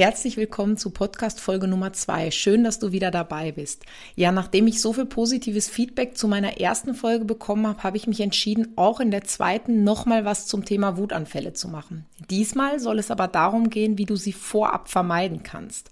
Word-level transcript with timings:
Herzlich 0.00 0.38
willkommen 0.38 0.78
zu 0.78 0.88
Podcast 0.88 1.40
Folge 1.40 1.68
Nummer 1.68 1.92
zwei. 1.92 2.30
Schön, 2.30 2.64
dass 2.64 2.78
du 2.78 2.90
wieder 2.90 3.10
dabei 3.10 3.52
bist. 3.52 3.84
Ja, 4.16 4.32
nachdem 4.32 4.66
ich 4.66 4.80
so 4.80 4.94
viel 4.94 5.04
positives 5.04 5.68
Feedback 5.68 6.16
zu 6.16 6.26
meiner 6.26 6.58
ersten 6.58 6.94
Folge 6.94 7.26
bekommen 7.26 7.66
habe, 7.66 7.82
habe 7.82 7.98
ich 7.98 8.06
mich 8.06 8.22
entschieden, 8.22 8.72
auch 8.76 9.00
in 9.00 9.10
der 9.10 9.24
zweiten 9.24 9.84
nochmal 9.84 10.24
was 10.24 10.46
zum 10.46 10.64
Thema 10.64 10.96
Wutanfälle 10.96 11.52
zu 11.52 11.68
machen. 11.68 12.06
Diesmal 12.30 12.80
soll 12.80 12.98
es 12.98 13.10
aber 13.10 13.28
darum 13.28 13.68
gehen, 13.68 13.98
wie 13.98 14.06
du 14.06 14.16
sie 14.16 14.32
vorab 14.32 14.88
vermeiden 14.88 15.42
kannst. 15.42 15.90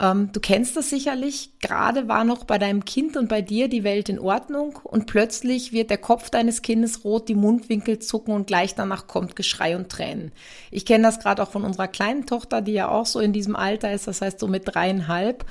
Ähm, 0.00 0.30
du 0.32 0.40
kennst 0.40 0.76
das 0.76 0.90
sicherlich. 0.90 1.50
Gerade 1.60 2.08
war 2.08 2.24
noch 2.24 2.44
bei 2.44 2.58
deinem 2.58 2.84
Kind 2.84 3.16
und 3.16 3.28
bei 3.28 3.42
dir 3.42 3.68
die 3.68 3.84
Welt 3.84 4.08
in 4.08 4.18
Ordnung 4.18 4.78
und 4.84 5.06
plötzlich 5.06 5.72
wird 5.72 5.90
der 5.90 5.98
Kopf 5.98 6.30
deines 6.30 6.62
Kindes 6.62 7.04
rot, 7.04 7.28
die 7.28 7.34
Mundwinkel 7.34 7.98
zucken 7.98 8.32
und 8.32 8.46
gleich 8.46 8.74
danach 8.74 9.06
kommt 9.06 9.34
Geschrei 9.34 9.76
und 9.76 9.88
Tränen. 9.88 10.32
Ich 10.70 10.86
kenne 10.86 11.04
das 11.04 11.18
gerade 11.18 11.42
auch 11.42 11.50
von 11.50 11.64
unserer 11.64 11.88
kleinen 11.88 12.26
Tochter, 12.26 12.60
die 12.60 12.72
ja 12.72 12.88
auch 12.88 13.06
so 13.06 13.18
in 13.18 13.32
diesem 13.32 13.56
Alter 13.56 13.92
ist, 13.92 14.06
das 14.06 14.20
heißt 14.20 14.38
so 14.38 14.46
mit 14.46 14.62
dreieinhalb. 14.66 15.44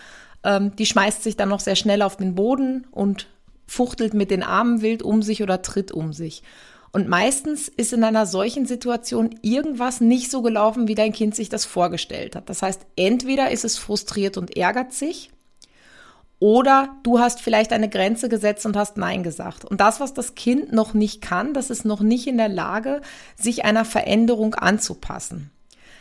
Ähm, 0.43 0.75
die 0.77 0.85
schmeißt 0.85 1.23
sich 1.23 1.35
dann 1.35 1.49
noch 1.49 1.59
sehr 1.59 1.75
schnell 1.75 2.01
auf 2.01 2.15
den 2.15 2.35
Boden 2.35 2.87
und 2.91 3.27
fuchtelt 3.67 4.13
mit 4.13 4.31
den 4.31 4.43
Armen 4.43 4.81
wild 4.81 5.03
um 5.03 5.21
sich 5.21 5.43
oder 5.43 5.61
tritt 5.61 5.91
um 5.91 6.13
sich. 6.13 6.41
Und 6.91 7.07
meistens 7.07 7.67
ist 7.67 7.93
in 7.93 8.03
einer 8.03 8.25
solchen 8.25 8.65
Situation 8.65 9.35
irgendwas 9.41 10.01
nicht 10.01 10.31
so 10.31 10.41
gelaufen, 10.41 10.87
wie 10.87 10.95
dein 10.95 11.13
Kind 11.13 11.35
sich 11.35 11.49
das 11.49 11.65
vorgestellt 11.65 12.35
hat. 12.35 12.49
Das 12.49 12.61
heißt, 12.61 12.81
entweder 12.95 13.51
ist 13.51 13.65
es 13.65 13.77
frustriert 13.77 14.37
und 14.37 14.55
ärgert 14.55 14.93
sich, 14.93 15.31
oder 16.39 16.95
du 17.01 17.19
hast 17.19 17.41
vielleicht 17.41 17.73
eine 17.73 17.89
Grenze 17.89 18.29
gesetzt 18.29 18.65
und 18.65 18.77
hast 18.77 18.97
Nein 18.97 19.23
gesagt. 19.23 19.65
Und 19.65 19.81
das, 19.81 19.99
was 19.99 20.13
das 20.13 20.35
Kind 20.35 20.71
noch 20.71 20.93
nicht 20.93 21.21
kann, 21.21 21.53
das 21.53 21.71
ist 21.71 21.83
noch 21.83 22.01
nicht 22.01 22.27
in 22.27 22.37
der 22.37 22.49
Lage, 22.49 23.01
sich 23.35 23.65
einer 23.65 23.85
Veränderung 23.85 24.53
anzupassen. 24.53 25.49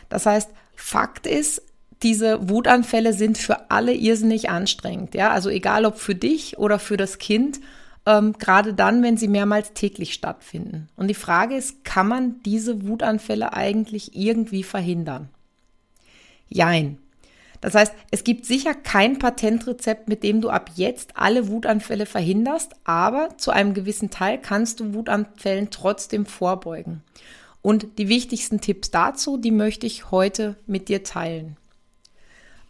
Das 0.09 0.27
heißt, 0.27 0.49
Fakt 0.75 1.25
ist, 1.25 1.63
diese 2.03 2.49
Wutanfälle 2.49 3.13
sind 3.13 3.39
für 3.39 3.71
alle 3.71 3.93
irrsinnig 3.93 4.49
anstrengend. 4.51 5.15
Ja, 5.15 5.31
also 5.31 5.49
egal 5.49 5.85
ob 5.85 5.97
für 5.97 6.13
dich 6.13 6.59
oder 6.59 6.77
für 6.77 6.97
das 6.97 7.17
Kind 7.17 7.59
ähm, 8.07 8.33
gerade 8.39 8.73
dann, 8.73 9.03
wenn 9.03 9.17
sie 9.17 9.27
mehrmals 9.27 9.73
täglich 9.73 10.13
stattfinden. 10.13 10.87
Und 10.95 11.09
die 11.09 11.13
Frage 11.13 11.55
ist, 11.55 11.83
kann 11.83 12.07
man 12.07 12.41
diese 12.43 12.87
Wutanfälle 12.87 13.53
eigentlich 13.53 14.15
irgendwie 14.15 14.63
verhindern? 14.63 15.27
Jein. 16.47 16.99
Das 17.59 17.75
heißt, 17.75 17.93
es 18.11 18.23
gibt 18.23 18.45
sicher 18.45 18.73
kein 18.73 19.19
Patentrezept, 19.19 20.07
mit 20.07 20.23
dem 20.23 20.39
du 20.39 20.49
ab 20.49 20.71
jetzt 20.75 21.17
alle 21.17 21.49
Wutanfälle 21.49 22.05
verhinderst, 22.05 22.73
aber 22.85 23.37
zu 23.37 23.51
einem 23.51 23.73
gewissen 23.73 24.09
Teil 24.09 24.39
kannst 24.39 24.79
du 24.79 24.93
Wutanfällen 24.93 25.69
trotzdem 25.69 26.25
vorbeugen. 26.25 27.03
Und 27.61 27.97
die 27.97 28.07
wichtigsten 28.07 28.61
Tipps 28.61 28.89
dazu, 28.89 29.35
die 29.35 29.51
möchte 29.51 29.85
ich 29.85 30.11
heute 30.11 30.55
mit 30.65 30.87
dir 30.87 31.03
teilen. 31.03 31.57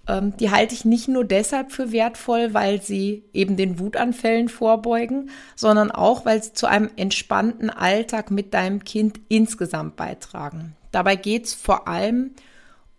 Ähm, 0.08 0.36
die 0.38 0.52
halte 0.52 0.74
ich 0.74 0.86
nicht 0.86 1.08
nur 1.08 1.26
deshalb 1.26 1.72
für 1.72 1.92
wertvoll, 1.92 2.54
weil 2.54 2.82
sie 2.82 3.24
eben 3.34 3.58
den 3.58 3.80
Wutanfällen 3.80 4.50
vorbeugen, 4.50 5.30
sondern 5.56 5.92
auch, 5.92 6.26
weil 6.26 6.42
sie 6.42 6.54
zu 6.54 6.68
einem 6.68 6.90
entspannten 6.96 7.70
Alltag 7.70 8.32
mit 8.32 8.54
deinem 8.54 8.84
Kind 8.84 9.20
insgesamt 9.28 9.96
beitragen. 9.96 10.76
Dabei 10.92 11.16
geht 11.16 11.46
es 11.46 11.54
vor 11.54 11.88
allem 11.88 12.32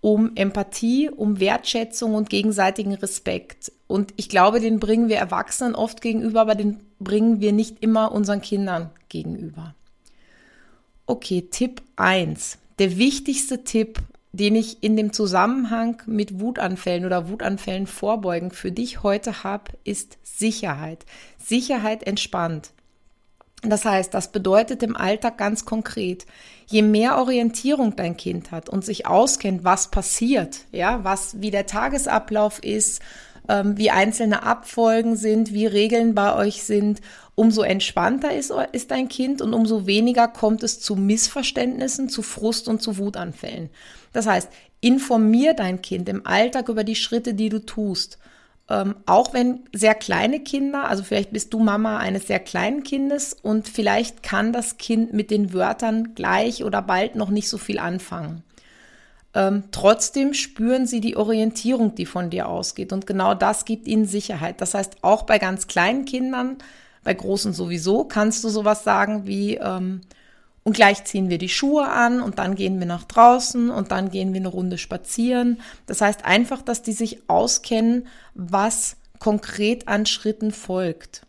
um 0.01 0.33
Empathie, 0.37 1.11
um 1.11 1.41
Wertschätzung 1.41 2.15
und 2.15 2.31
gegenseitigen 2.31 2.95
Respekt. 2.95 3.73
Und 3.87 4.13
ich 4.17 4.29
glaube, 4.29 4.61
den 4.61 4.79
bringen 4.79 5.09
wir 5.09 5.17
Erwachsenen 5.17 5.75
oft 5.75 6.01
gegenüber, 6.01 6.43
aber 6.43 6.55
den 6.55 6.79
bringen 7.01 7.41
wir 7.41 7.53
nicht 7.53 7.83
immer 7.83 8.13
unseren 8.13 8.43
Kindern 8.43 8.91
gegenüber. 9.09 9.75
Okay, 11.07 11.49
Tipp 11.51 11.83
1. 11.97 12.59
Der 12.79 12.99
wichtigste 12.99 13.65
Tipp 13.65 13.99
den 14.33 14.57
ich 14.57 14.83
in 14.83 14.97
dem 14.97 15.13
Zusammenhang 15.13 16.03
mit 16.07 16.41
Wutanfällen 16.41 17.05
oder 17.05 17.29
Wutanfällen 17.29 17.87
vorbeugen 17.87 18.51
für 18.51 18.73
dich 18.73 19.03
heute 19.03 19.43
habe, 19.43 19.73
ist 19.85 20.19
Sicherheit. 20.23 21.07
Sicherheit 21.39 22.05
entspannt. 22.05 22.73
Das 23.63 23.85
heißt, 23.85 24.15
das 24.15 24.31
bedeutet 24.31 24.85
im 24.85 24.97
Alltag 24.97 25.37
ganz 25.37 25.65
konkret, 25.65 26.27
je 26.67 26.83
mehr 26.83 27.19
Orientierung 27.19 27.97
dein 27.97 28.17
Kind 28.17 28.53
hat 28.53 28.69
und 28.69 28.85
sich 28.85 29.07
auskennt, 29.07 29.65
was 29.65 29.91
passiert, 29.91 30.61
ja, 30.71 31.03
was, 31.03 31.41
wie 31.41 31.51
der 31.51 31.67
Tagesablauf 31.67 32.63
ist, 32.63 33.03
ähm, 33.49 33.77
wie 33.79 33.91
einzelne 33.91 34.43
Abfolgen 34.43 35.17
sind, 35.17 35.53
wie 35.53 35.67
Regeln 35.67 36.15
bei 36.15 36.35
euch 36.35 36.63
sind, 36.63 37.01
umso 37.35 37.63
entspannter 37.63 38.35
ist, 38.35 38.53
ist 38.73 38.91
dein 38.91 39.09
Kind 39.09 39.41
und 39.41 39.55
umso 39.55 39.87
weniger 39.87 40.29
kommt 40.29 40.63
es 40.63 40.81
zu 40.81 40.97
Missverständnissen, 40.97 42.09
zu 42.09 42.23
Frust 42.23 42.69
und 42.69 42.83
zu 42.83 42.99
Wutanfällen. 42.99 43.71
Das 44.13 44.27
heißt, 44.27 44.49
informier 44.81 45.55
dein 45.55 45.83
Kind 45.83 46.09
im 46.09 46.27
Alltag 46.27 46.69
über 46.69 46.85
die 46.85 46.97
Schritte, 46.97 47.35
die 47.35 47.49
du 47.49 47.65
tust. 47.65 48.19
Ähm, 48.71 48.97
auch 49.07 49.33
wenn 49.33 49.61
sehr 49.73 49.95
kleine 49.95 50.41
Kinder, 50.41 50.89
also 50.89 51.03
vielleicht 51.03 51.33
bist 51.33 51.55
du 51.55 51.61
Mama 51.61 51.99
eines 51.99 52.27
sehr 52.27 52.41
kleinen 52.41 52.83
Kindes 52.83 53.33
und 53.33 53.67
vielleicht 53.69 54.23
kann 54.23 54.53
das 54.53 54.77
Kind 54.77 55.15
mit 55.15 55.31
den 55.31 55.53
Wörtern 55.55 56.15
gleich 56.15 56.65
oder 56.65 56.83
bald 56.83 57.15
noch 57.15 57.31
nicht 57.31 57.49
so 57.49 57.57
viel 57.57 57.79
anfangen. 57.79 58.43
Ähm, 59.35 59.65
trotzdem 59.73 60.35
spüren 60.35 60.87
sie 60.87 61.01
die 61.01 61.17
Orientierung, 61.17 61.95
die 61.95 62.07
von 62.07 62.31
dir 62.31 62.49
ausgeht. 62.49 62.93
Und 62.93 63.07
genau 63.07 63.35
das 63.35 63.65
gibt 63.65 63.87
ihnen 63.87 64.07
Sicherheit. 64.07 64.61
Das 64.61 64.75
heißt, 64.75 64.99
auch 65.03 65.25
bei 65.25 65.39
ganz 65.39 65.67
kleinen 65.67 66.05
Kindern, 66.05 66.57
bei 67.05 67.15
großen 67.15 67.53
sowieso, 67.53 68.05
kannst 68.05 68.43
du 68.45 68.49
sowas 68.49 68.85
sagen 68.85 69.27
wie, 69.27 69.57
ähm, 69.57 70.01
und 70.65 70.75
gleich 70.75 71.05
ziehen 71.05 71.31
wir 71.31 71.39
die 71.39 71.49
Schuhe 71.49 71.89
an 71.89 72.21
und 72.21 72.39
dann 72.39 72.55
gehen 72.55 72.79
wir 72.79 72.87
nach 72.87 73.05
draußen 73.05 73.71
und 73.71 73.91
dann 73.91 74.11
gehen 74.11 74.35
wir 74.35 74.41
eine 74.41 74.49
Runde 74.49 74.77
spazieren. 74.77 75.61
Das 75.87 76.03
heißt 76.03 76.27
einfach, 76.27 76.61
dass 76.61 76.83
die 76.83 76.93
sich 76.93 77.23
auskennen, 77.27 78.07
was 78.35 78.97
konkret 79.19 79.89
an 79.89 80.05
Schritten 80.05 80.53
folgt. 80.53 81.23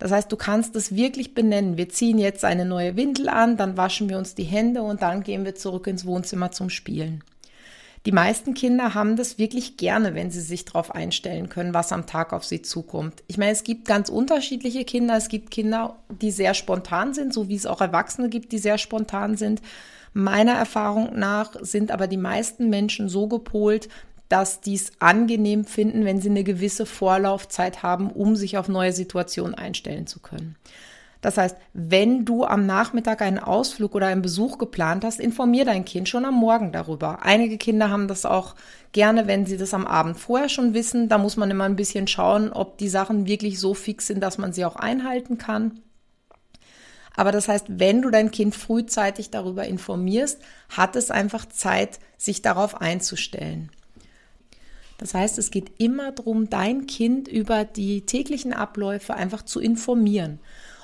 Das 0.00 0.10
heißt, 0.10 0.32
du 0.32 0.36
kannst 0.36 0.74
es 0.74 0.94
wirklich 0.94 1.34
benennen. 1.34 1.76
Wir 1.76 1.88
ziehen 1.88 2.18
jetzt 2.18 2.44
eine 2.44 2.64
neue 2.64 2.96
Windel 2.96 3.28
an, 3.28 3.56
dann 3.56 3.76
waschen 3.76 4.08
wir 4.08 4.18
uns 4.18 4.34
die 4.34 4.42
Hände 4.44 4.82
und 4.82 5.02
dann 5.02 5.22
gehen 5.22 5.44
wir 5.44 5.54
zurück 5.54 5.86
ins 5.86 6.06
Wohnzimmer 6.06 6.50
zum 6.50 6.70
Spielen. 6.70 7.22
Die 8.06 8.12
meisten 8.12 8.54
Kinder 8.54 8.94
haben 8.94 9.16
das 9.16 9.36
wirklich 9.36 9.76
gerne, 9.76 10.14
wenn 10.14 10.30
sie 10.30 10.40
sich 10.40 10.64
darauf 10.64 10.94
einstellen 10.94 11.50
können, 11.50 11.74
was 11.74 11.92
am 11.92 12.06
Tag 12.06 12.32
auf 12.32 12.44
sie 12.44 12.62
zukommt. 12.62 13.22
Ich 13.26 13.36
meine, 13.36 13.52
es 13.52 13.62
gibt 13.62 13.86
ganz 13.86 14.08
unterschiedliche 14.08 14.84
Kinder. 14.84 15.16
Es 15.16 15.28
gibt 15.28 15.50
Kinder, 15.50 15.98
die 16.08 16.30
sehr 16.30 16.54
spontan 16.54 17.12
sind, 17.12 17.34
so 17.34 17.48
wie 17.50 17.56
es 17.56 17.66
auch 17.66 17.82
Erwachsene 17.82 18.30
gibt, 18.30 18.52
die 18.52 18.58
sehr 18.58 18.78
spontan 18.78 19.36
sind. 19.36 19.60
Meiner 20.14 20.52
Erfahrung 20.52 21.18
nach 21.18 21.54
sind 21.60 21.90
aber 21.90 22.06
die 22.06 22.16
meisten 22.16 22.70
Menschen 22.70 23.10
so 23.10 23.28
gepolt, 23.28 23.90
dass 24.30 24.60
dies 24.60 24.92
angenehm 25.00 25.64
finden, 25.66 26.04
wenn 26.06 26.22
sie 26.22 26.30
eine 26.30 26.44
gewisse 26.44 26.86
Vorlaufzeit 26.86 27.82
haben, 27.82 28.10
um 28.10 28.34
sich 28.34 28.56
auf 28.56 28.68
neue 28.68 28.92
Situationen 28.92 29.54
einstellen 29.54 30.06
zu 30.06 30.20
können. 30.20 30.56
Das 31.20 31.36
heißt, 31.36 31.56
wenn 31.74 32.24
du 32.24 32.44
am 32.44 32.64
Nachmittag 32.64 33.20
einen 33.20 33.38
Ausflug 33.38 33.94
oder 33.94 34.06
einen 34.06 34.22
Besuch 34.22 34.56
geplant 34.56 35.04
hast, 35.04 35.20
informier 35.20 35.66
dein 35.66 35.84
Kind 35.84 36.08
schon 36.08 36.24
am 36.24 36.34
Morgen 36.34 36.72
darüber. 36.72 37.22
Einige 37.22 37.58
Kinder 37.58 37.90
haben 37.90 38.08
das 38.08 38.24
auch 38.24 38.54
gerne, 38.92 39.26
wenn 39.26 39.44
sie 39.44 39.58
das 39.58 39.74
am 39.74 39.86
Abend 39.86 40.18
vorher 40.18 40.48
schon 40.48 40.72
wissen. 40.72 41.08
Da 41.08 41.18
muss 41.18 41.36
man 41.36 41.50
immer 41.50 41.64
ein 41.64 41.76
bisschen 41.76 42.06
schauen, 42.06 42.52
ob 42.52 42.78
die 42.78 42.88
Sachen 42.88 43.26
wirklich 43.26 43.60
so 43.60 43.74
fix 43.74 44.06
sind, 44.06 44.20
dass 44.20 44.38
man 44.38 44.52
sie 44.52 44.64
auch 44.64 44.76
einhalten 44.76 45.36
kann. 45.36 45.80
Aber 47.16 47.32
das 47.32 47.48
heißt, 47.48 47.66
wenn 47.68 48.00
du 48.00 48.10
dein 48.10 48.30
Kind 48.30 48.54
frühzeitig 48.54 49.30
darüber 49.30 49.66
informierst, 49.66 50.40
hat 50.70 50.96
es 50.96 51.10
einfach 51.10 51.44
Zeit, 51.46 51.98
sich 52.16 52.40
darauf 52.40 52.80
einzustellen. 52.80 53.70
Das 54.96 55.14
heißt, 55.14 55.38
es 55.38 55.50
geht 55.50 55.72
immer 55.78 56.12
darum, 56.12 56.48
dein 56.48 56.86
Kind 56.86 57.26
über 57.28 57.64
die 57.64 58.02
täglichen 58.02 58.52
Abläufe 58.52 59.14
einfach 59.14 59.42
zu 59.42 59.60
informieren. 59.60 60.40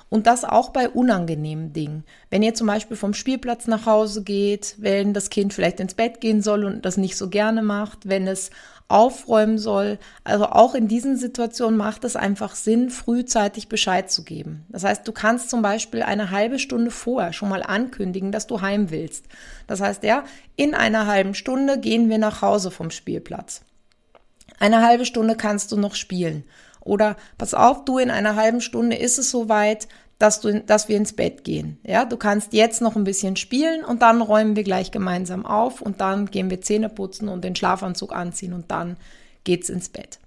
Und 0.08 0.28
das 0.28 0.44
auch 0.44 0.70
bei 0.70 0.88
unangenehmen 0.88 1.72
Dingen. 1.72 2.04
Wenn 2.30 2.42
ihr 2.42 2.54
zum 2.54 2.68
Beispiel 2.68 2.96
vom 2.96 3.12
Spielplatz 3.12 3.66
nach 3.66 3.86
Hause 3.86 4.22
geht, 4.22 4.76
wenn 4.78 5.12
das 5.12 5.30
Kind 5.30 5.52
vielleicht 5.52 5.80
ins 5.80 5.94
Bett 5.94 6.20
gehen 6.20 6.42
soll 6.42 6.64
und 6.64 6.84
das 6.84 6.96
nicht 6.96 7.16
so 7.16 7.28
gerne 7.28 7.60
macht, 7.60 8.08
wenn 8.08 8.28
es 8.28 8.50
aufräumen 8.88 9.58
soll. 9.58 9.98
Also 10.22 10.46
auch 10.46 10.74
in 10.74 10.88
diesen 10.88 11.16
Situationen 11.16 11.76
macht 11.76 12.04
es 12.04 12.14
einfach 12.14 12.54
Sinn, 12.54 12.90
frühzeitig 12.90 13.68
Bescheid 13.68 14.10
zu 14.10 14.22
geben. 14.22 14.64
Das 14.68 14.84
heißt, 14.84 15.06
du 15.06 15.12
kannst 15.12 15.50
zum 15.50 15.62
Beispiel 15.62 16.02
eine 16.02 16.30
halbe 16.30 16.58
Stunde 16.58 16.90
vorher 16.90 17.32
schon 17.32 17.48
mal 17.48 17.62
ankündigen, 17.62 18.30
dass 18.32 18.46
du 18.46 18.60
heim 18.60 18.90
willst. 18.90 19.26
Das 19.66 19.80
heißt, 19.80 20.04
ja, 20.04 20.24
in 20.54 20.74
einer 20.74 21.06
halben 21.06 21.34
Stunde 21.34 21.80
gehen 21.80 22.08
wir 22.08 22.18
nach 22.18 22.42
Hause 22.42 22.70
vom 22.70 22.90
Spielplatz. 22.90 23.62
Eine 24.58 24.82
halbe 24.82 25.04
Stunde 25.04 25.36
kannst 25.36 25.72
du 25.72 25.76
noch 25.76 25.94
spielen. 25.94 26.44
Oder 26.86 27.16
pass 27.36 27.54
auf, 27.54 27.84
du 27.84 27.98
in 27.98 28.10
einer 28.10 28.36
halben 28.36 28.60
Stunde 28.60 28.96
ist 28.96 29.18
es 29.18 29.30
soweit, 29.30 29.88
dass 30.18 30.40
du, 30.40 30.60
dass 30.60 30.88
wir 30.88 30.96
ins 30.96 31.12
Bett 31.12 31.44
gehen. 31.44 31.78
Ja, 31.84 32.04
du 32.04 32.16
kannst 32.16 32.52
jetzt 32.52 32.80
noch 32.80 32.96
ein 32.96 33.04
bisschen 33.04 33.36
spielen 33.36 33.84
und 33.84 34.00
dann 34.02 34.22
räumen 34.22 34.56
wir 34.56 34.64
gleich 34.64 34.90
gemeinsam 34.90 35.44
auf 35.44 35.82
und 35.82 36.00
dann 36.00 36.26
gehen 36.26 36.48
wir 36.48 36.62
Zähne 36.62 36.88
putzen 36.88 37.28
und 37.28 37.44
den 37.44 37.54
Schlafanzug 37.54 38.14
anziehen 38.14 38.54
und 38.54 38.70
dann 38.70 38.96
geht's 39.44 39.68
ins 39.68 39.90
Bett. 39.90 40.18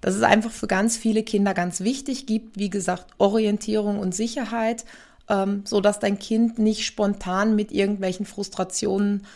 Das 0.00 0.14
ist 0.14 0.22
einfach 0.22 0.50
für 0.50 0.66
ganz 0.66 0.96
viele 0.96 1.22
Kinder 1.22 1.54
ganz 1.54 1.80
wichtig, 1.80 2.26
gibt, 2.26 2.58
wie 2.58 2.70
gesagt, 2.70 3.06
Orientierung 3.18 3.98
und 3.98 4.14
Sicherheit, 4.14 4.84
ähm, 5.28 5.62
so 5.64 5.80
dass 5.80 5.98
dein 5.98 6.18
Kind 6.18 6.58
nicht 6.58 6.84
spontan 6.84 7.54
mit 7.54 7.72
irgendwelchen 7.72 8.26
Frustrationen 8.26 9.26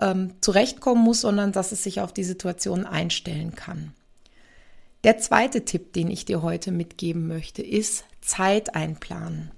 ähm, 0.00 0.32
zurechtkommen 0.40 1.02
muss, 1.02 1.22
sondern 1.22 1.52
dass 1.52 1.72
es 1.72 1.82
sich 1.82 2.00
auf 2.00 2.12
die 2.12 2.24
Situation 2.24 2.84
einstellen 2.84 3.54
kann. 3.54 3.92
Der 5.04 5.18
zweite 5.18 5.64
Tipp, 5.64 5.92
den 5.92 6.10
ich 6.10 6.24
dir 6.24 6.42
heute 6.42 6.72
mitgeben 6.72 7.28
möchte, 7.28 7.62
ist 7.62 8.04
Zeit 8.20 8.74
einplanen. 8.74 9.52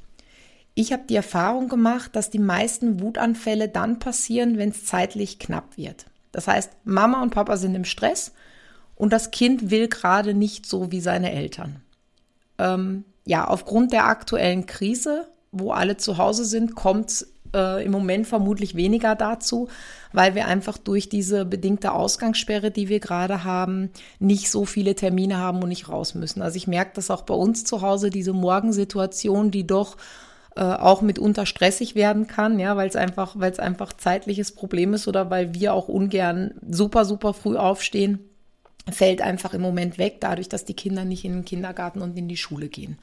Ich 0.74 0.92
habe 0.92 1.02
die 1.08 1.16
Erfahrung 1.16 1.68
gemacht, 1.68 2.14
dass 2.14 2.30
die 2.30 2.38
meisten 2.38 3.00
Wutanfälle 3.00 3.68
dann 3.68 3.98
passieren, 3.98 4.58
wenn 4.58 4.70
es 4.70 4.86
zeitlich 4.86 5.38
knapp 5.38 5.76
wird. 5.76 6.06
Das 6.32 6.46
heißt, 6.46 6.70
Mama 6.84 7.22
und 7.22 7.30
Papa 7.30 7.56
sind 7.56 7.74
im 7.74 7.84
Stress 7.84 8.32
und 8.94 9.12
das 9.12 9.30
Kind 9.30 9.70
will 9.70 9.88
gerade 9.88 10.34
nicht 10.34 10.66
so 10.66 10.92
wie 10.92 11.00
seine 11.00 11.32
Eltern. 11.32 11.82
Ähm, 12.58 13.04
ja, 13.24 13.46
aufgrund 13.46 13.92
der 13.92 14.06
aktuellen 14.06 14.66
Krise, 14.66 15.28
wo 15.52 15.72
alle 15.72 15.96
zu 15.96 16.18
Hause 16.18 16.44
sind, 16.44 16.74
kommt 16.74 17.26
äh, 17.54 17.84
im 17.84 17.92
Moment 17.92 18.26
vermutlich 18.26 18.74
weniger 18.74 19.14
dazu, 19.14 19.68
weil 20.12 20.34
wir 20.34 20.46
einfach 20.46 20.78
durch 20.78 21.08
diese 21.08 21.44
bedingte 21.44 21.92
Ausgangssperre, 21.92 22.70
die 22.70 22.88
wir 22.88 23.00
gerade 23.00 23.44
haben, 23.44 23.90
nicht 24.18 24.50
so 24.50 24.64
viele 24.64 24.94
Termine 24.94 25.38
haben 25.38 25.62
und 25.62 25.68
nicht 25.68 25.88
raus 25.88 26.14
müssen. 26.14 26.42
Also 26.42 26.56
ich 26.56 26.66
merke 26.66 26.92
das 26.94 27.10
auch 27.10 27.22
bei 27.22 27.34
uns 27.34 27.64
zu 27.64 27.82
Hause, 27.82 28.10
diese 28.10 28.32
Morgensituation, 28.32 29.50
die 29.50 29.66
doch 29.66 29.96
äh, 30.56 30.62
auch 30.62 31.02
mitunter 31.02 31.46
stressig 31.46 31.94
werden 31.94 32.26
kann, 32.26 32.58
ja, 32.58 32.76
weil 32.76 32.88
es 32.88 32.96
einfach, 32.96 33.34
weil 33.38 33.52
es 33.52 33.58
einfach 33.58 33.92
zeitliches 33.92 34.52
Problem 34.52 34.94
ist 34.94 35.06
oder 35.08 35.30
weil 35.30 35.54
wir 35.54 35.74
auch 35.74 35.88
ungern 35.88 36.54
super, 36.68 37.04
super 37.04 37.34
früh 37.34 37.56
aufstehen, 37.56 38.18
fällt 38.90 39.22
einfach 39.22 39.54
im 39.54 39.60
Moment 39.60 39.98
weg, 39.98 40.16
dadurch, 40.20 40.48
dass 40.48 40.64
die 40.64 40.74
Kinder 40.74 41.04
nicht 41.04 41.24
in 41.24 41.32
den 41.32 41.44
Kindergarten 41.44 42.00
und 42.00 42.16
in 42.16 42.28
die 42.28 42.36
Schule 42.36 42.68
gehen 42.68 42.98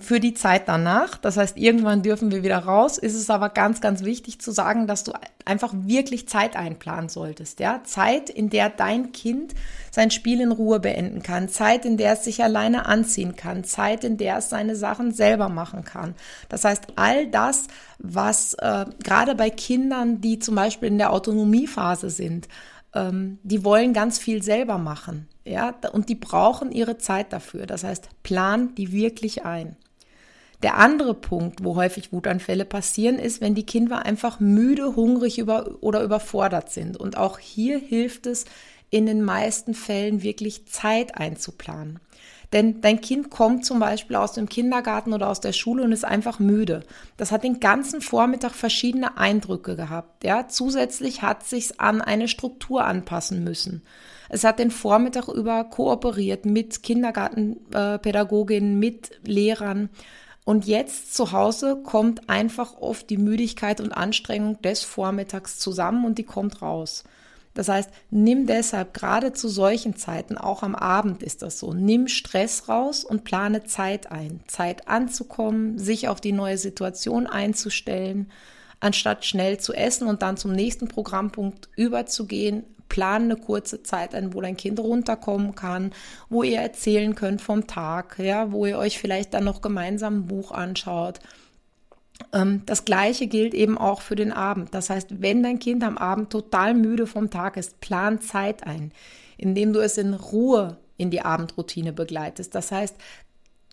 für 0.00 0.20
die 0.20 0.34
Zeit 0.34 0.68
danach. 0.68 1.16
Das 1.16 1.38
heißt, 1.38 1.56
irgendwann 1.56 2.02
dürfen 2.02 2.30
wir 2.30 2.42
wieder 2.42 2.58
raus. 2.58 2.98
Ist 2.98 3.14
es 3.14 3.30
aber 3.30 3.48
ganz, 3.48 3.80
ganz 3.80 4.04
wichtig 4.04 4.38
zu 4.38 4.50
sagen, 4.50 4.86
dass 4.86 5.02
du 5.02 5.12
einfach 5.46 5.72
wirklich 5.74 6.28
Zeit 6.28 6.56
einplanen 6.56 7.08
solltest. 7.08 7.58
Ja, 7.58 7.80
Zeit, 7.84 8.28
in 8.28 8.50
der 8.50 8.68
dein 8.68 9.12
Kind 9.12 9.54
sein 9.90 10.10
Spiel 10.10 10.40
in 10.40 10.52
Ruhe 10.52 10.78
beenden 10.78 11.22
kann, 11.22 11.48
Zeit, 11.48 11.84
in 11.86 11.96
der 11.96 12.12
es 12.14 12.24
sich 12.24 12.42
alleine 12.42 12.86
anziehen 12.86 13.34
kann, 13.34 13.64
Zeit, 13.64 14.04
in 14.04 14.18
der 14.18 14.38
es 14.38 14.50
seine 14.50 14.76
Sachen 14.76 15.12
selber 15.12 15.48
machen 15.48 15.84
kann. 15.84 16.14
Das 16.48 16.64
heißt, 16.64 16.88
all 16.96 17.26
das, 17.28 17.66
was 17.98 18.54
äh, 18.54 18.84
gerade 19.02 19.34
bei 19.34 19.48
Kindern, 19.48 20.20
die 20.20 20.38
zum 20.38 20.54
Beispiel 20.54 20.88
in 20.88 20.98
der 20.98 21.12
Autonomiephase 21.12 22.10
sind, 22.10 22.46
ähm, 22.94 23.38
die 23.42 23.64
wollen 23.64 23.92
ganz 23.94 24.18
viel 24.18 24.42
selber 24.42 24.76
machen. 24.76 25.28
Ja, 25.44 25.74
und 25.92 26.08
die 26.08 26.14
brauchen 26.14 26.70
ihre 26.70 26.98
Zeit 26.98 27.32
dafür. 27.32 27.66
Das 27.66 27.84
heißt, 27.84 28.08
plan 28.22 28.74
die 28.76 28.92
wirklich 28.92 29.44
ein. 29.44 29.76
Der 30.62 30.78
andere 30.78 31.14
Punkt, 31.14 31.64
wo 31.64 31.74
häufig 31.74 32.12
Wutanfälle 32.12 32.64
passieren, 32.64 33.18
ist, 33.18 33.40
wenn 33.40 33.56
die 33.56 33.66
Kinder 33.66 34.04
einfach 34.04 34.38
müde, 34.38 34.94
hungrig 34.94 35.38
über, 35.38 35.76
oder 35.80 36.02
überfordert 36.04 36.70
sind. 36.70 36.96
Und 36.96 37.16
auch 37.16 37.40
hier 37.40 37.78
hilft 37.78 38.26
es 38.26 38.44
in 38.92 39.06
den 39.06 39.22
meisten 39.22 39.74
Fällen 39.74 40.22
wirklich 40.22 40.68
Zeit 40.68 41.18
einzuplanen. 41.18 41.98
Denn 42.52 42.82
dein 42.82 43.00
Kind 43.00 43.30
kommt 43.30 43.64
zum 43.64 43.78
Beispiel 43.78 44.16
aus 44.16 44.32
dem 44.32 44.46
Kindergarten 44.46 45.14
oder 45.14 45.30
aus 45.30 45.40
der 45.40 45.54
Schule 45.54 45.82
und 45.82 45.92
ist 45.92 46.04
einfach 46.04 46.38
müde. 46.38 46.84
Das 47.16 47.32
hat 47.32 47.42
den 47.42 47.60
ganzen 47.60 48.02
Vormittag 48.02 48.52
verschiedene 48.52 49.16
Eindrücke 49.16 49.74
gehabt. 49.76 50.22
Ja, 50.24 50.46
zusätzlich 50.48 51.22
hat 51.22 51.44
sich's 51.44 51.78
an 51.78 52.02
eine 52.02 52.28
Struktur 52.28 52.84
anpassen 52.84 53.42
müssen. 53.42 53.82
Es 54.28 54.44
hat 54.44 54.58
den 54.58 54.70
Vormittag 54.70 55.28
über 55.28 55.64
kooperiert 55.64 56.44
mit 56.44 56.82
Kindergartenpädagoginnen, 56.82 58.78
mit 58.78 59.18
Lehrern. 59.24 59.88
Und 60.44 60.66
jetzt 60.66 61.14
zu 61.14 61.32
Hause 61.32 61.80
kommt 61.82 62.28
einfach 62.28 62.76
oft 62.76 63.08
die 63.08 63.16
Müdigkeit 63.16 63.80
und 63.80 63.92
Anstrengung 63.92 64.60
des 64.60 64.82
Vormittags 64.82 65.58
zusammen 65.58 66.04
und 66.04 66.18
die 66.18 66.24
kommt 66.24 66.60
raus. 66.60 67.04
Das 67.54 67.68
heißt, 67.68 67.90
nimm 68.10 68.46
deshalb 68.46 68.94
gerade 68.94 69.32
zu 69.32 69.48
solchen 69.48 69.96
Zeiten, 69.96 70.38
auch 70.38 70.62
am 70.62 70.74
Abend 70.74 71.22
ist 71.22 71.42
das 71.42 71.58
so, 71.58 71.74
nimm 71.74 72.08
Stress 72.08 72.68
raus 72.68 73.04
und 73.04 73.24
plane 73.24 73.64
Zeit 73.64 74.10
ein. 74.10 74.40
Zeit 74.46 74.88
anzukommen, 74.88 75.78
sich 75.78 76.08
auf 76.08 76.20
die 76.20 76.32
neue 76.32 76.56
Situation 76.56 77.26
einzustellen, 77.26 78.30
anstatt 78.80 79.24
schnell 79.24 79.58
zu 79.58 79.74
essen 79.74 80.08
und 80.08 80.22
dann 80.22 80.36
zum 80.36 80.52
nächsten 80.52 80.88
Programmpunkt 80.88 81.68
überzugehen, 81.76 82.64
plan 82.88 83.22
eine 83.22 83.36
kurze 83.36 83.82
Zeit 83.82 84.14
ein, 84.14 84.34
wo 84.34 84.40
dein 84.40 84.56
Kind 84.56 84.78
runterkommen 84.78 85.54
kann, 85.54 85.92
wo 86.28 86.42
ihr 86.42 86.60
erzählen 86.60 87.14
könnt 87.14 87.40
vom 87.40 87.66
Tag, 87.66 88.18
ja, 88.18 88.52
wo 88.52 88.66
ihr 88.66 88.76
euch 88.78 88.98
vielleicht 88.98 89.34
dann 89.34 89.44
noch 89.44 89.62
gemeinsam 89.62 90.20
ein 90.20 90.26
Buch 90.26 90.52
anschaut 90.52 91.20
das 92.66 92.84
gleiche 92.84 93.26
gilt 93.26 93.54
eben 93.54 93.78
auch 93.78 94.02
für 94.02 94.16
den 94.16 94.32
Abend. 94.32 94.74
Das 94.74 94.90
heißt, 94.90 95.22
wenn 95.22 95.42
dein 95.42 95.58
Kind 95.58 95.82
am 95.84 95.98
Abend 95.98 96.30
total 96.30 96.74
müde 96.74 97.06
vom 97.06 97.30
Tag 97.30 97.56
ist, 97.56 97.80
plan 97.80 98.20
Zeit 98.20 98.66
ein, 98.66 98.92
indem 99.36 99.72
du 99.72 99.80
es 99.80 99.98
in 99.98 100.14
Ruhe 100.14 100.78
in 100.96 101.10
die 101.10 101.22
Abendroutine 101.22 101.92
begleitest. 101.92 102.54
Das 102.54 102.70
heißt, 102.70 102.96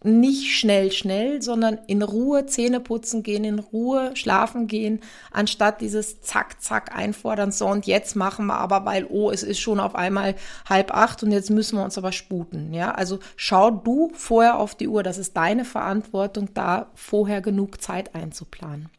nicht 0.03 0.57
schnell, 0.57 0.91
schnell, 0.91 1.41
sondern 1.41 1.77
in 1.87 2.01
Ruhe 2.01 2.45
Zähne 2.45 2.79
putzen 2.79 3.21
gehen, 3.21 3.43
in 3.43 3.59
Ruhe 3.59 4.11
schlafen 4.15 4.67
gehen, 4.67 5.01
anstatt 5.31 5.81
dieses 5.81 6.21
Zack, 6.21 6.61
Zack 6.61 6.95
einfordern, 6.95 7.51
so 7.51 7.67
und 7.67 7.85
jetzt 7.85 8.15
machen 8.15 8.45
wir 8.45 8.57
aber, 8.57 8.85
weil, 8.85 9.05
oh, 9.09 9.29
es 9.29 9.43
ist 9.43 9.59
schon 9.59 9.79
auf 9.79 9.95
einmal 9.95 10.35
halb 10.69 10.93
acht 10.93 11.21
und 11.23 11.31
jetzt 11.31 11.49
müssen 11.49 11.77
wir 11.77 11.83
uns 11.83 11.97
aber 11.97 12.13
sputen, 12.13 12.73
ja. 12.73 12.91
Also 12.91 13.19
schau 13.35 13.71
du 13.71 14.11
vorher 14.13 14.57
auf 14.57 14.73
die 14.73 14.87
Uhr, 14.87 15.03
das 15.03 15.17
ist 15.17 15.35
deine 15.35 15.65
Verantwortung, 15.65 16.53
da 16.53 16.89
vorher 16.95 17.41
genug 17.41 17.81
Zeit 17.81 18.15
einzuplanen. 18.15 18.89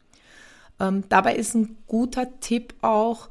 Ähm, 0.79 1.03
dabei 1.09 1.35
ist 1.35 1.55
ein 1.55 1.77
guter 1.87 2.27
Tipp 2.41 2.75
auch, 2.81 3.29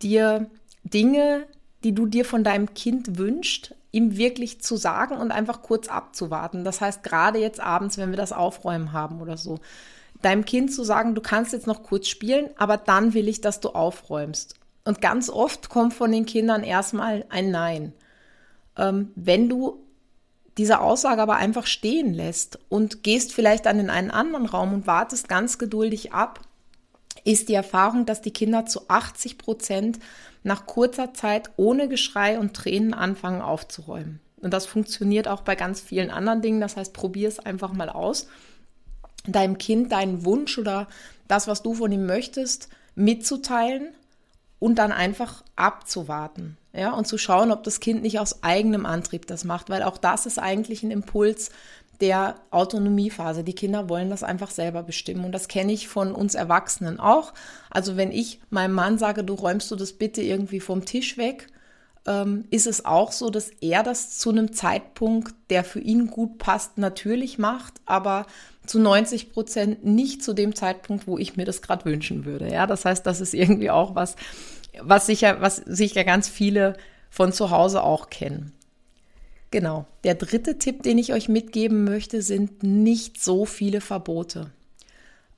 dir 0.00 0.46
Dinge, 0.82 1.46
die 1.84 1.94
du 1.94 2.06
dir 2.06 2.24
von 2.24 2.42
deinem 2.42 2.72
Kind 2.74 3.18
wünschst, 3.18 3.74
ihm 3.92 4.16
wirklich 4.16 4.60
zu 4.60 4.76
sagen 4.76 5.16
und 5.16 5.30
einfach 5.30 5.62
kurz 5.62 5.88
abzuwarten. 5.88 6.64
Das 6.64 6.80
heißt, 6.80 7.02
gerade 7.02 7.38
jetzt 7.38 7.60
abends, 7.60 7.98
wenn 7.98 8.10
wir 8.10 8.16
das 8.16 8.32
Aufräumen 8.32 8.92
haben 8.92 9.20
oder 9.20 9.36
so, 9.36 9.60
deinem 10.22 10.44
Kind 10.44 10.72
zu 10.72 10.82
sagen, 10.82 11.14
du 11.14 11.20
kannst 11.20 11.52
jetzt 11.52 11.66
noch 11.66 11.82
kurz 11.82 12.08
spielen, 12.08 12.48
aber 12.56 12.76
dann 12.76 13.14
will 13.14 13.28
ich, 13.28 13.40
dass 13.40 13.60
du 13.60 13.70
aufräumst. 13.70 14.54
Und 14.84 15.00
ganz 15.00 15.28
oft 15.28 15.68
kommt 15.68 15.94
von 15.94 16.10
den 16.10 16.26
Kindern 16.26 16.64
erstmal 16.64 17.24
ein 17.28 17.50
Nein. 17.50 17.92
Ähm, 18.76 19.12
wenn 19.14 19.48
du 19.48 19.78
diese 20.58 20.80
Aussage 20.80 21.22
aber 21.22 21.36
einfach 21.36 21.66
stehen 21.66 22.12
lässt 22.14 22.58
und 22.68 23.02
gehst 23.02 23.32
vielleicht 23.32 23.66
dann 23.66 23.78
in 23.78 23.90
einen 23.90 24.10
anderen 24.10 24.46
Raum 24.46 24.74
und 24.74 24.86
wartest 24.86 25.28
ganz 25.28 25.58
geduldig 25.58 26.12
ab, 26.12 26.40
ist 27.24 27.48
die 27.48 27.54
Erfahrung, 27.54 28.06
dass 28.06 28.22
die 28.22 28.32
Kinder 28.32 28.66
zu 28.66 28.88
80 28.88 29.38
Prozent 29.38 29.98
nach 30.42 30.66
kurzer 30.66 31.14
Zeit 31.14 31.50
ohne 31.56 31.88
Geschrei 31.88 32.38
und 32.38 32.54
Tränen 32.54 32.94
anfangen 32.94 33.42
aufzuräumen. 33.42 34.20
Und 34.40 34.52
das 34.52 34.66
funktioniert 34.66 35.28
auch 35.28 35.42
bei 35.42 35.54
ganz 35.54 35.80
vielen 35.80 36.10
anderen 36.10 36.42
Dingen. 36.42 36.60
Das 36.60 36.76
heißt, 36.76 36.92
probier 36.92 37.28
es 37.28 37.38
einfach 37.38 37.72
mal 37.72 37.88
aus. 37.88 38.26
Deinem 39.24 39.56
Kind 39.56 39.92
deinen 39.92 40.24
Wunsch 40.24 40.58
oder 40.58 40.88
das, 41.28 41.46
was 41.46 41.62
du 41.62 41.74
von 41.74 41.92
ihm 41.92 42.06
möchtest, 42.06 42.68
mitzuteilen 42.96 43.94
und 44.58 44.76
dann 44.76 44.90
einfach 44.90 45.44
abzuwarten. 45.54 46.56
Ja, 46.72 46.92
und 46.92 47.06
zu 47.06 47.18
schauen, 47.18 47.52
ob 47.52 47.62
das 47.62 47.80
Kind 47.80 48.02
nicht 48.02 48.18
aus 48.18 48.42
eigenem 48.42 48.86
Antrieb 48.86 49.26
das 49.26 49.44
macht, 49.44 49.70
weil 49.70 49.82
auch 49.82 49.98
das 49.98 50.26
ist 50.26 50.38
eigentlich 50.38 50.82
ein 50.82 50.90
Impuls, 50.90 51.50
der 52.02 52.34
Autonomiephase. 52.50 53.44
Die 53.44 53.54
Kinder 53.54 53.88
wollen 53.88 54.10
das 54.10 54.24
einfach 54.24 54.50
selber 54.50 54.82
bestimmen. 54.82 55.24
Und 55.24 55.32
das 55.32 55.48
kenne 55.48 55.72
ich 55.72 55.88
von 55.88 56.12
uns 56.12 56.34
Erwachsenen 56.34 57.00
auch. 57.00 57.32
Also 57.70 57.96
wenn 57.96 58.10
ich 58.10 58.40
meinem 58.50 58.74
Mann 58.74 58.98
sage, 58.98 59.24
du 59.24 59.34
räumst 59.34 59.70
du 59.70 59.76
das 59.76 59.92
bitte 59.92 60.20
irgendwie 60.20 60.60
vom 60.60 60.84
Tisch 60.84 61.16
weg, 61.16 61.46
ähm, 62.06 62.44
ist 62.50 62.66
es 62.66 62.84
auch 62.84 63.12
so, 63.12 63.30
dass 63.30 63.50
er 63.60 63.84
das 63.84 64.18
zu 64.18 64.30
einem 64.30 64.52
Zeitpunkt, 64.52 65.34
der 65.50 65.62
für 65.62 65.78
ihn 65.78 66.08
gut 66.08 66.38
passt, 66.38 66.76
natürlich 66.76 67.38
macht, 67.38 67.74
aber 67.86 68.26
zu 68.66 68.80
90 68.80 69.32
Prozent 69.32 69.84
nicht 69.84 70.24
zu 70.24 70.32
dem 70.32 70.54
Zeitpunkt, 70.56 71.06
wo 71.06 71.18
ich 71.18 71.36
mir 71.36 71.44
das 71.44 71.62
gerade 71.62 71.84
wünschen 71.84 72.24
würde. 72.24 72.50
Ja, 72.50 72.66
das 72.66 72.84
heißt, 72.84 73.06
das 73.06 73.20
ist 73.20 73.34
irgendwie 73.34 73.70
auch 73.70 73.94
was, 73.94 74.16
was 74.80 75.06
sicher, 75.06 75.40
was 75.40 75.56
sicher 75.56 76.02
ganz 76.02 76.28
viele 76.28 76.74
von 77.10 77.32
zu 77.32 77.50
Hause 77.50 77.84
auch 77.84 78.10
kennen. 78.10 78.52
Genau. 79.52 79.84
Der 80.02 80.14
dritte 80.14 80.58
Tipp, 80.58 80.82
den 80.82 80.98
ich 80.98 81.12
euch 81.12 81.28
mitgeben 81.28 81.84
möchte, 81.84 82.22
sind 82.22 82.62
nicht 82.62 83.22
so 83.22 83.44
viele 83.44 83.82
Verbote. 83.82 84.50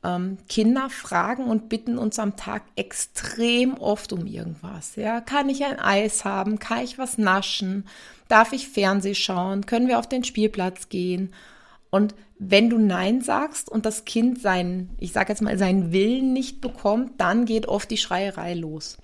Ähm, 0.04 0.38
Kinder 0.48 0.88
fragen 0.88 1.46
und 1.46 1.68
bitten 1.68 1.98
uns 1.98 2.20
am 2.20 2.36
Tag 2.36 2.62
extrem 2.76 3.74
oft 3.74 4.12
um 4.12 4.24
irgendwas. 4.24 4.94
Ja, 4.94 5.20
kann 5.20 5.48
ich 5.48 5.64
ein 5.64 5.80
Eis 5.80 6.24
haben? 6.24 6.60
Kann 6.60 6.84
ich 6.84 6.96
was 6.96 7.18
naschen? 7.18 7.86
Darf 8.28 8.52
ich 8.52 8.68
Fernseh 8.68 9.16
schauen? 9.16 9.66
Können 9.66 9.88
wir 9.88 9.98
auf 9.98 10.08
den 10.08 10.22
Spielplatz 10.22 10.88
gehen? 10.88 11.34
Und 11.90 12.14
wenn 12.38 12.70
du 12.70 12.78
Nein 12.78 13.20
sagst 13.20 13.68
und 13.68 13.84
das 13.84 14.04
Kind 14.04 14.40
seinen, 14.40 14.90
ich 15.00 15.12
sage 15.12 15.32
jetzt 15.32 15.42
mal, 15.42 15.58
seinen 15.58 15.90
Willen 15.90 16.32
nicht 16.32 16.60
bekommt, 16.60 17.20
dann 17.20 17.46
geht 17.46 17.66
oft 17.66 17.90
die 17.90 17.96
Schreierei 17.96 18.54
los. 18.54 18.98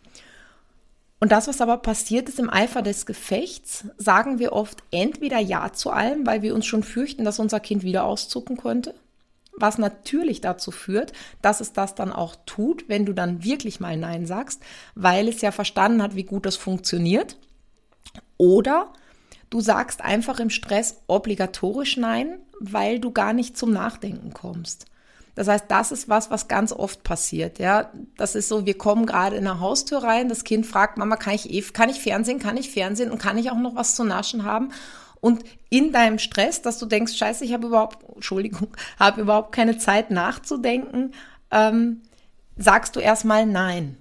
Und 1.21 1.33
das, 1.33 1.49
was 1.49 1.61
aber 1.61 1.77
passiert 1.77 2.31
ist 2.31 2.39
im 2.39 2.49
Eifer 2.49 2.81
des 2.81 3.05
Gefechts, 3.05 3.85
sagen 3.99 4.39
wir 4.39 4.53
oft 4.53 4.83
entweder 4.91 5.39
Ja 5.39 5.71
zu 5.73 5.91
allem, 5.91 6.27
weil 6.27 6.41
wir 6.41 6.55
uns 6.55 6.65
schon 6.65 6.83
fürchten, 6.83 7.27
dass 7.27 7.39
unser 7.39 7.61
Kind 7.61 7.83
wieder 7.83 8.05
auszucken 8.05 8.57
könnte, 8.57 8.95
was 9.53 9.77
natürlich 9.77 10.41
dazu 10.41 10.71
führt, 10.71 11.13
dass 11.43 11.61
es 11.61 11.75
das 11.75 11.95
dann 11.95 12.11
auch 12.11 12.37
tut, 12.47 12.89
wenn 12.89 13.05
du 13.05 13.13
dann 13.13 13.45
wirklich 13.45 13.81
mal 13.81 13.99
Nein 13.99 14.25
sagst, 14.25 14.63
weil 14.95 15.29
es 15.29 15.43
ja 15.43 15.53
verstanden 15.53 16.03
hat, 16.03 16.17
wie 16.17 16.25
gut 16.25 16.47
das 16.47 16.57
funktioniert. 16.57 17.37
Oder 18.39 18.91
du 19.51 19.61
sagst 19.61 20.01
einfach 20.01 20.41
im 20.41 20.49
Stress 20.49 21.03
obligatorisch 21.07 21.99
Nein, 21.99 22.39
weil 22.61 22.99
du 22.99 23.11
gar 23.11 23.35
nicht 23.35 23.59
zum 23.59 23.73
Nachdenken 23.73 24.33
kommst. 24.33 24.87
Das 25.35 25.49
heißt, 25.49 25.67
das 25.69 25.93
ist 25.93 26.09
was, 26.09 26.31
was 26.31 26.49
ganz 26.49 26.73
oft 26.73 27.03
passiert. 27.03 27.59
Ja, 27.59 27.91
das 28.17 28.35
ist 28.35 28.49
so, 28.49 28.67
wir 28.67 28.77
kommen 28.77 29.07
gerade 29.07 29.37
in 29.37 29.47
eine 29.47 29.61
Haustür 29.61 30.03
rein, 30.03 30.29
das 30.29 30.45
Kind 30.45 30.67
fragt, 30.67 30.99
Mama, 30.99 31.17
kann 31.17 31.35
ich, 31.35 31.51
eh, 31.51 31.63
kann 31.63 31.89
ich 31.89 32.01
Fernsehen, 32.01 32.39
kann 32.39 32.57
ich 32.57 32.71
Fernsehen 32.71 33.11
und 33.11 33.19
kann 33.19 33.39
ich 33.39 33.51
auch 33.51 33.59
noch 33.59 33.77
was 33.77 33.95
zu 33.95 34.05
naschen 34.05 34.45
haben? 34.45 34.71
Und 35.21 35.45
in 35.69 35.93
deinem 35.93 36.19
Stress, 36.19 36.63
dass 36.63 36.79
du 36.79 36.87
denkst, 36.87 37.15
scheiße, 37.15 37.45
ich 37.45 37.53
habe 37.53 37.67
überhaupt, 37.67 37.99
Entschuldigung, 38.15 38.69
habe 38.99 39.21
überhaupt 39.21 39.53
keine 39.53 39.79
Zeit 39.79 40.11
nachzudenken, 40.11 41.13
ähm, 41.51 42.03
sagst 42.57 42.97
du 42.97 43.01
erstmal 43.01 43.47
nein. 43.47 43.97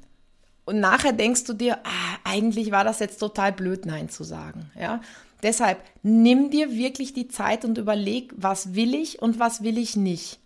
Und 0.65 0.79
nachher 0.79 1.13
denkst 1.13 1.45
du 1.45 1.53
dir, 1.53 1.77
ah, 1.83 2.17
eigentlich 2.23 2.71
war 2.71 2.83
das 2.83 2.99
jetzt 2.99 3.17
total 3.17 3.51
blöd, 3.51 3.85
nein 3.85 4.07
zu 4.09 4.23
sagen. 4.23 4.69
Ja, 4.79 5.01
deshalb 5.41 5.79
nimm 6.03 6.51
dir 6.51 6.71
wirklich 6.71 7.13
die 7.13 7.27
Zeit 7.27 7.65
und 7.65 7.77
überleg, 7.77 8.31
was 8.35 8.75
will 8.75 8.93
ich 8.93 9.21
und 9.21 9.39
was 9.39 9.63
will 9.63 9.77
ich 9.77 9.95
nicht. 9.95 10.39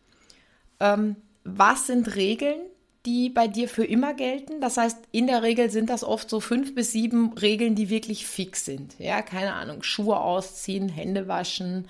Ähm, 0.83 1.15
was 1.45 1.87
sind 1.87 2.15
Regeln, 2.15 2.59
die 3.05 3.29
bei 3.29 3.47
dir 3.47 3.67
für 3.67 3.83
immer 3.83 4.13
gelten. 4.13 4.61
Das 4.61 4.77
heißt, 4.77 4.97
in 5.11 5.27
der 5.27 5.43
Regel 5.43 5.69
sind 5.69 5.89
das 5.89 6.03
oft 6.03 6.29
so 6.29 6.39
fünf 6.39 6.73
bis 6.73 6.91
sieben 6.91 7.33
Regeln, 7.33 7.75
die 7.75 7.89
wirklich 7.89 8.25
fix 8.25 8.65
sind. 8.65 8.95
Ja, 8.97 9.21
keine 9.21 9.53
Ahnung, 9.53 9.83
Schuhe 9.83 10.19
ausziehen, 10.19 10.87
Hände 10.87 11.27
waschen. 11.27 11.89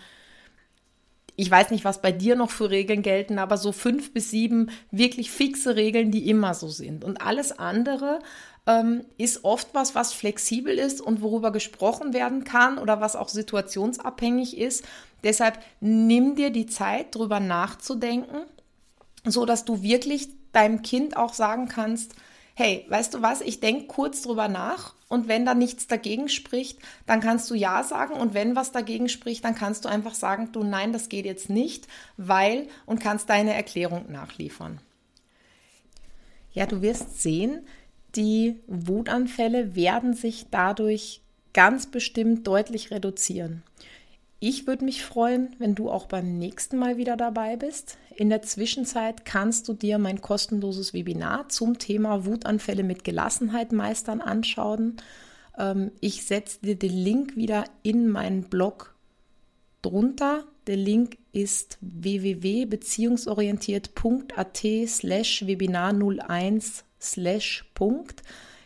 Ich 1.36 1.50
weiß 1.50 1.72
nicht, 1.72 1.86
was 1.86 2.02
bei 2.02 2.12
dir 2.12 2.36
noch 2.36 2.52
für 2.52 2.70
Regeln 2.70 3.02
gelten, 3.02 3.38
aber 3.38 3.58
so 3.58 3.72
fünf 3.72 4.14
bis 4.14 4.32
sieben 4.32 4.70
wirklich 4.92 5.30
fixe 5.30 5.76
Regeln, 5.76 6.12
die 6.12 6.30
immer 6.30 6.54
so 6.54 6.68
sind. 6.68 7.04
Und 7.04 7.22
alles 7.22 7.58
andere 7.58 8.20
ähm, 8.66 9.04
ist 9.18 9.44
oft 9.44 9.68
was, 9.74 9.94
was 9.94 10.14
flexibel 10.14 10.78
ist 10.78 11.00
und 11.02 11.22
worüber 11.22 11.52
gesprochen 11.52 12.14
werden 12.14 12.44
kann 12.44 12.78
oder 12.80 13.02
was 13.02 13.16
auch 13.16 13.30
situationsabhängig 13.30 14.58
ist. 14.58 14.84
Deshalb 15.24 15.60
nimm 15.80 16.36
dir 16.36 16.50
die 16.50 16.66
Zeit, 16.66 17.16
drüber 17.16 17.40
nachzudenken, 17.40 18.44
so 19.26 19.46
dass 19.46 19.66
du 19.66 19.82
wirklich 19.82 20.30
deinem 20.52 20.82
Kind 20.82 21.18
auch 21.18 21.34
sagen 21.34 21.68
kannst, 21.68 22.16
hey, 22.56 22.86
weißt 22.90 23.16
du 23.16 23.22
was, 23.22 23.42
ich 23.42 23.60
denke 23.60 23.88
kurz 23.88 24.22
drüber 24.22 24.48
nach 24.48 24.94
und 25.10 25.28
wenn 25.28 25.46
da 25.46 25.56
nichts 25.56 25.88
dagegen 25.88 26.30
spricht, 26.30 26.80
dann 27.06 27.20
kannst 27.20 27.50
du 27.50 27.56
ja 27.56 27.84
sagen 27.84 28.14
und 28.14 28.34
wenn 28.34 28.56
was 28.56 28.72
dagegen 28.72 29.10
spricht, 29.10 29.44
dann 29.44 29.56
kannst 29.56 29.86
du 29.86 29.90
einfach 29.90 30.14
sagen, 30.14 30.52
du 30.52 30.64
nein, 30.64 30.94
das 30.94 31.10
geht 31.10 31.26
jetzt 31.26 31.50
nicht, 31.50 31.88
weil 32.18 32.68
und 32.86 33.00
kannst 33.00 33.30
deine 33.30 33.54
Erklärung 33.54 34.12
nachliefern. 34.12 34.80
Ja, 36.52 36.68
du 36.68 36.82
wirst 36.82 37.22
sehen, 37.22 37.66
die 38.16 38.60
Wutanfälle 38.68 39.76
werden 39.76 40.14
sich 40.14 40.46
dadurch 40.52 41.22
ganz 41.54 41.88
bestimmt 41.88 42.46
deutlich 42.46 42.92
reduzieren. 42.92 43.64
Ich 44.46 44.68
würde 44.68 44.84
mich 44.84 45.06
freuen, 45.06 45.56
wenn 45.58 45.74
du 45.74 45.90
auch 45.90 46.06
beim 46.06 46.38
nächsten 46.38 46.78
Mal 46.78 46.98
wieder 46.98 47.16
dabei 47.16 47.56
bist. 47.56 47.98
In 48.14 48.30
der 48.30 48.42
Zwischenzeit 48.42 49.24
kannst 49.24 49.70
du 49.70 49.74
dir 49.74 49.98
mein 50.00 50.20
kostenloses 50.20 50.94
Webinar 50.94 51.48
zum 51.48 51.80
Thema 51.80 52.26
Wutanfälle 52.26 52.84
mit 52.84 53.06
Gelassenheit 53.06 53.72
meistern 53.72 54.20
anschauen. 54.20 54.98
Ähm, 55.58 55.92
ich 56.02 56.26
setze 56.26 56.60
dir 56.60 56.76
den 56.76 56.92
Link 56.92 57.38
wieder 57.38 57.64
in 57.84 58.10
meinen 58.10 58.50
Blog 58.50 58.94
drunter. 59.82 60.44
Der 60.68 60.76
Link 60.76 61.20
ist 61.32 61.78
www.beziehungsorientiert.at 61.80 64.62
slash 64.88 65.48
Webinar 65.48 65.94
01 65.94 66.84
slash 67.00 67.64
Punkt. 67.76 68.24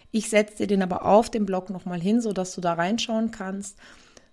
Ich 0.10 0.31
setze 0.31 0.57
dir 0.57 0.65
den 0.65 0.81
aber 0.81 1.05
auf 1.05 1.29
dem 1.29 1.46
Blog 1.46 1.69
nochmal 1.69 2.01
hin, 2.01 2.19
sodass 2.19 2.55
du 2.55 2.62
da 2.62 2.74
reinschauen 2.74 3.29
kannst. 3.29 3.77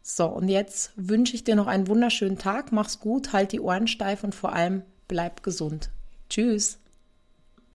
So, 0.07 0.27
und 0.27 0.51
jetzt 0.51 0.93
wünsche 0.97 1.35
ich 1.35 1.45
dir 1.45 1.57
noch 1.57 1.67
einen 1.67 1.89
wunderschönen 1.89 2.37
Tag. 2.37 2.73
Mach's 2.73 3.01
gut, 3.01 3.33
halt 3.33 3.53
die 3.53 3.61
Ohren 3.61 3.87
steif 3.87 4.23
und 4.23 4.35
vor 4.35 4.53
allem 4.53 4.83
bleib 5.09 5.43
gesund. 5.43 5.89
Tschüss. 6.29 6.79